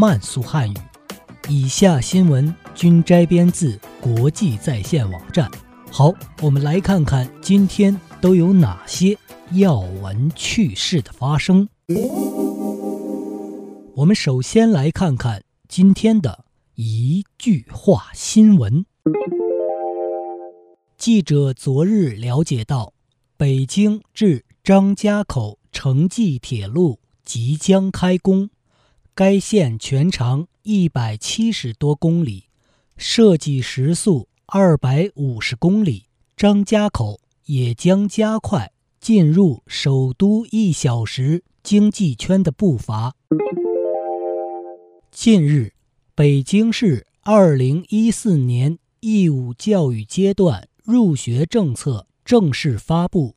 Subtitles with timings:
[0.00, 0.74] 慢速汉语。
[1.46, 5.50] 以下新闻均摘编自国际在线网站。
[5.90, 6.10] 好，
[6.40, 9.14] 我们来看看今天都有哪些
[9.52, 11.68] 要闻趣事的发生。
[13.94, 16.46] 我们首先来看看今天的
[16.76, 18.86] 一句话新闻。
[20.96, 22.94] 记者昨日了解到，
[23.36, 28.48] 北京至张家口城际铁路即将开工，
[29.20, 32.44] 该线全长一百七十多公里，
[32.96, 36.06] 设计时速二百五十公里。
[36.38, 43.14] 张家口也将加快进入首都一小时经济圈的步伐。
[45.10, 45.74] 近日，
[46.14, 53.34] 北京市二零一四年义务教育阶段入学政策正式发布。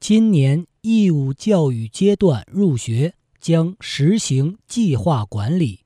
[0.00, 3.12] 今年义务教育阶段入学
[3.46, 5.84] 将实行计划管理，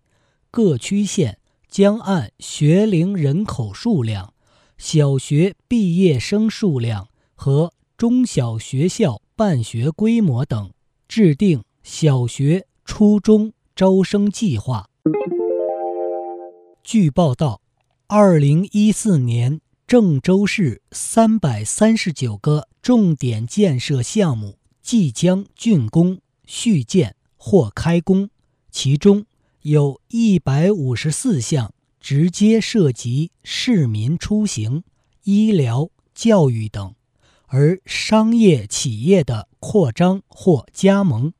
[0.51, 4.33] 各区县将按学龄人口数量、
[4.79, 10.71] 小学毕业生数量和中小学校办学规模等，
[11.07, 14.89] 制定小学、初中招生计划。
[16.83, 17.61] 据报道，
[18.07, 19.61] 二零一四年。
[19.87, 28.29] 郑州市三百三十九个重点建设项目即将竣工续建或开工，
[28.71, 29.25] 其中
[29.63, 34.85] 有一百五十四项直接涉及市民出行、
[35.25, 36.95] 医疗、教育等，
[37.47, 41.33] 而商业企业的扩张或加盟、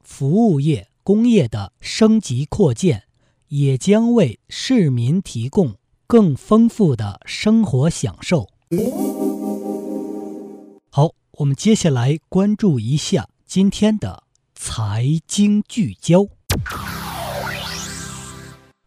[0.00, 3.02] 服务业、工业的升级扩建，
[3.48, 5.74] 也将为市民提供。
[6.06, 8.48] 更丰富的生活享受。
[10.88, 14.22] 好，我们接下来关注一下今天的
[14.60, 16.26] 财经聚焦。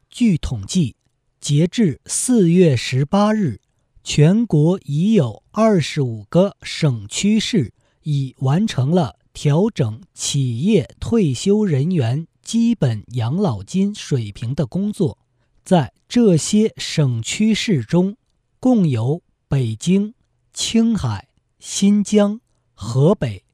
[0.09, 0.97] 据统计，
[1.39, 3.61] 截至四月十八日，
[4.03, 7.73] 全国已有二十五个省区市
[8.03, 15.17] 已完成了调整企业退休人员基本养老金水平的工作。
[15.63, 18.17] 在这些省区市中，
[18.59, 20.13] 共有北京、
[20.53, 22.41] 青海、新疆、
[22.73, 23.45] 河北、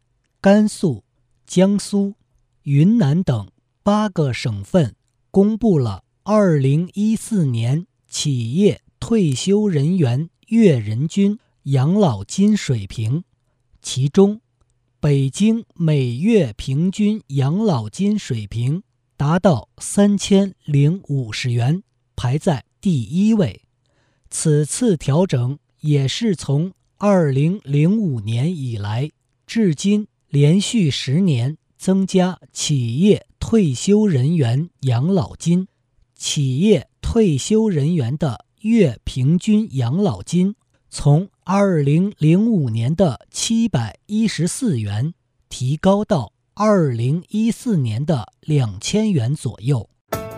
[0.41, 1.03] 甘肃、
[1.47, 2.13] 江苏、
[2.63, 3.49] 云南等
[3.81, 4.95] 八个省份
[5.31, 13.23] 公布了2014年企业退休人员月人均养老金水平，
[13.81, 14.41] 其中，
[14.99, 18.83] 北京每月平均养老金水平
[19.15, 21.81] 达到三千零五十元。
[22.19, 23.61] 排在第一位。
[24.31, 29.11] 此次调整也是从二零零五年以来
[29.45, 30.07] 至今
[30.39, 35.67] 连续十年增加企业退休人员养老金。
[36.15, 40.53] 企业退休人员的月平均养老金
[40.91, 45.15] 从二零零五年的七百一十四元
[45.49, 49.89] 提高到二零一四年的两千元左右。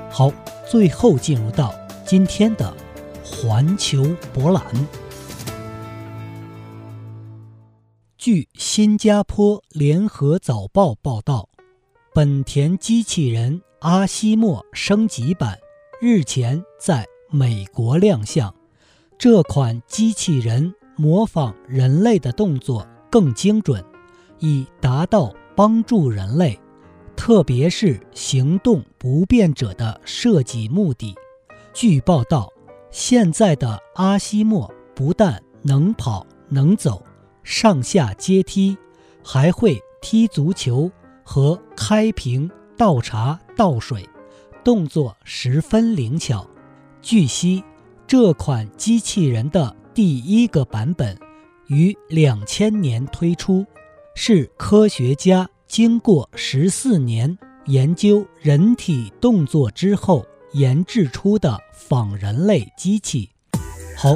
[0.09, 0.31] 好，
[0.65, 2.73] 最后进入到今天的
[3.21, 4.63] 环球博览。
[8.19, 11.47] 据新加坡联合早报报道，
[12.13, 15.57] 本田机器人阿西莫升级版
[16.01, 18.53] 日前在美国亮相。
[19.17, 23.81] 这款机器人模仿人类的动作更精准，
[24.39, 26.59] 以达到帮助人类。
[27.15, 31.15] 特别是行动不便者的设计目的。
[31.73, 32.51] 据报道，
[32.91, 37.01] 现在的阿西莫不但能跑能走、
[37.49, 38.77] 上下阶梯，
[39.23, 40.89] 还会踢足球
[41.23, 42.47] 和开瓶
[42.77, 44.07] 倒茶倒水，
[44.63, 46.47] 动作十分灵巧。
[47.01, 47.63] 据悉，
[48.05, 51.17] 这款机器人的第一个版本
[51.65, 53.65] 于两千年推出，
[54.13, 55.49] 是科学家。
[55.67, 57.35] 经过十四年
[57.65, 63.29] 研究人体动作之后研制出的仿人类机器。
[63.97, 64.15] 好，